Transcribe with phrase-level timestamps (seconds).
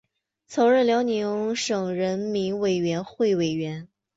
[0.47, 3.87] 曾任辽宁省人民委员会委员。